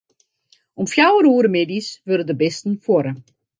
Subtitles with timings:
[0.79, 3.11] Om fjouwer oere middeis wurde de bisten fuorre.